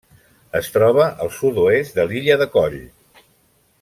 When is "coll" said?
2.57-2.81